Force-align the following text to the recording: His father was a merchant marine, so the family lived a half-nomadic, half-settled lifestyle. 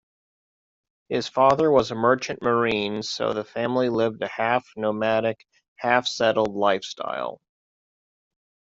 His 1.09 1.27
father 1.27 1.69
was 1.69 1.91
a 1.91 1.93
merchant 1.93 2.41
marine, 2.41 3.03
so 3.03 3.33
the 3.33 3.43
family 3.43 3.87
lived 3.89 4.23
a 4.23 4.27
half-nomadic, 4.27 5.45
half-settled 5.75 6.55
lifestyle. 6.55 7.39